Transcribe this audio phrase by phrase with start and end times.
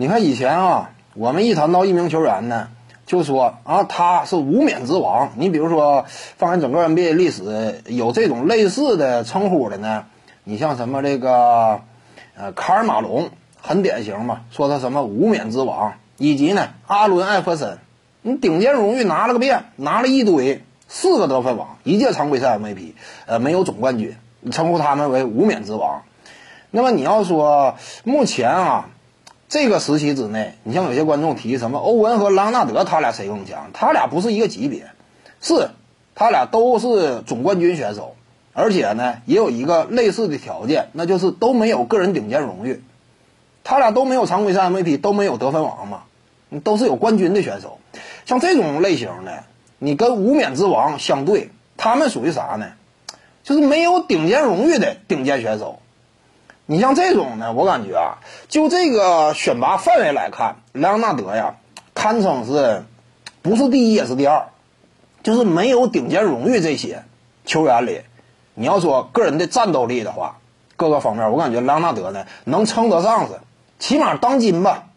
[0.00, 2.68] 你看以前啊，我们一谈到一名球员呢，
[3.04, 5.32] 就说啊他是无冕之王。
[5.34, 6.04] 你比如说，
[6.36, 10.04] 放眼整个 NBA 历史，有这种类似的称呼的呢，
[10.44, 11.80] 你像什么这个，
[12.36, 13.30] 呃，卡尔马龙
[13.60, 17.78] 很典型嘛，说他什么无冕之王，以及呢阿伦艾弗森，
[18.22, 22.92] 你顶尖荣誉拿了个遍，拿了一堆，四个得分王，一届常规赛 MVP，
[23.26, 24.16] 呃，没有总冠军，
[24.52, 26.02] 称呼他们为无冕之王。
[26.70, 27.74] 那么你要说
[28.04, 28.90] 目前啊。
[29.48, 33.70] 这个时期之内，你像有些观众提什么欧文和朗纳德，他俩谁更强？
[33.72, 34.90] 他俩不是一个级别，
[35.40, 35.70] 是，
[36.14, 38.14] 他俩都是总冠军选手，
[38.52, 42.82] 而且呢，也有一个类似的条件，那就是都没有个人顶尖荣誉，
[43.64, 46.02] 他俩都没有常规赛 MVP，都没有得分王嘛，
[46.62, 47.78] 都是有冠军的选手。
[48.26, 49.44] 像这种类型的，
[49.78, 52.72] 你跟无冕之王相对，他们属于啥呢？
[53.44, 55.80] 就是没有顶尖荣誉的顶尖选手。
[56.70, 58.18] 你像这种呢，我感觉啊，
[58.48, 61.54] 就这个选拔范围来看，莱昂纳德呀，
[61.94, 62.84] 堪称是，
[63.40, 64.48] 不是第一也是第二，
[65.22, 67.04] 就是没有顶尖荣誉这些
[67.46, 68.02] 球员里，
[68.52, 70.40] 你要说个人的战斗力的话，
[70.76, 73.40] 各个方面，我感觉莱昂纳德呢能称得上是，
[73.78, 74.88] 起码当今吧，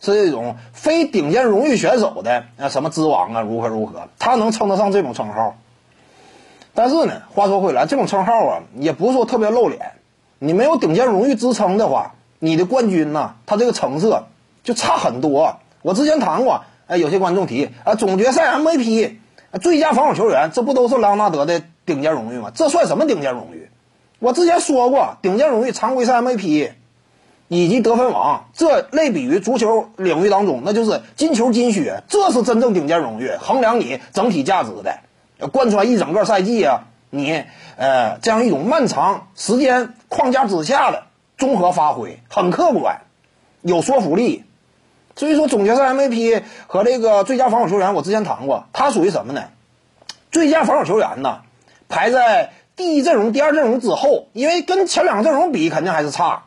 [0.00, 5.56] 是这种非顶尖荣誉选手的啊什么之王啊，如何如何，他能称得上这种称号。
[6.72, 9.90] 但是呢，话说回来，这种称号啊，也不是说特别露脸。
[10.38, 13.36] 你没有顶尖荣誉支撑的话，你的冠军呢？
[13.46, 14.26] 他这个成色
[14.62, 15.56] 就差很多。
[15.82, 19.16] 我之前谈过，哎，有些观众提啊，总决赛 MVP、
[19.62, 22.50] 最佳防守球员，这不都是朗纳德的顶尖荣誉吗？
[22.54, 23.70] 这算什么顶尖荣誉？
[24.18, 26.72] 我之前说过，顶尖荣誉常规赛 MVP
[27.48, 34.98] 以及得分王，这类比于足球领域当中，那就是金球金靴，这是真正顶尖荣誉，衡量你整体价值的，
[35.48, 36.88] 贯穿一整个赛季啊。
[37.08, 37.44] 你
[37.76, 41.02] 呃，这样一种漫长时间框架之下的
[41.36, 43.02] 综合发挥，很客观，
[43.60, 44.44] 有说服力。
[45.14, 49.44] 所以说，总决赛 MVP 和这个最佳防守球员，我之前谈过，他属于什么呢？
[50.32, 51.42] 最佳防守球员呢，
[51.90, 56.44] 排在第一阵容、第二阵容之后，因为跟前两个阵容比，肯定还是差。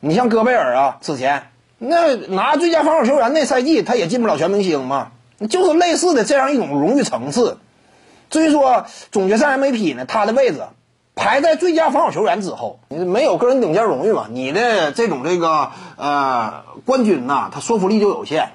[0.00, 5.12] 你像戈贝尔啊，之前那拿最佳防守球员那赛季，他也进不了全明星嘛，
[5.48, 7.56] 就是类似的这样一种荣誉层次。
[8.28, 10.62] 至于说总决赛 MVP 呢，他的位置
[11.16, 14.26] 排在最佳防守球员之后，你没有个人顶尖荣誉嘛？
[14.30, 18.50] 你的这种这个呃冠军呐，他说服力就有限。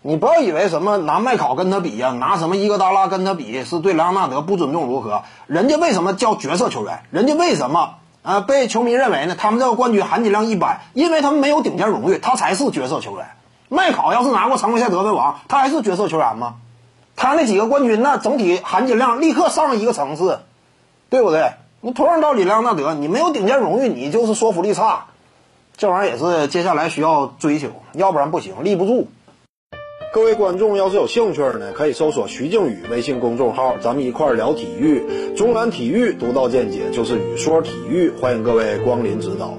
[0.00, 5.22] 你不要以为什么拿麦考跟他比呀，拿什么伊戈达拉跟他比是对莱昂纳德不尊重如何？
[5.48, 7.02] 人家为什么叫角色球员？
[7.10, 9.34] 人家为什么啊被球迷认为呢？
[9.36, 13.26] 他们这个冠军含金量一般，因为他们没有顶尖荣誉，他才是角色球员。
[13.68, 16.54] 麦考要是拿过常规赛得分王，他还是角色球员吗？
[17.16, 20.40] 他那几个冠军，那整体含金量立刻上一个层次，
[21.10, 21.50] 对不对？
[21.80, 25.06] 你同样道理，莱昂纳德，你没有顶尖荣誉，你就是说服力差，
[25.76, 29.06] 这玩意儿也是接下来需要追求，要不然不行，立不住。
[30.12, 39.54] 各位观众要是有兴趣呢，可以搜索徐静宇微信公众号，咱们一块儿聊体育，中南体育独到见解就是语说体育，欢迎各位光临指导。